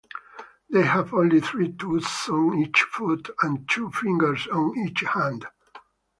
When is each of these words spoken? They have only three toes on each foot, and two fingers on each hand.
They 0.67 0.81
have 0.81 1.13
only 1.13 1.39
three 1.41 1.73
toes 1.73 2.07
on 2.27 2.57
each 2.57 2.81
foot, 2.81 3.29
and 3.43 3.69
two 3.69 3.91
fingers 3.91 4.47
on 4.47 4.75
each 4.75 5.01
hand. 5.01 5.45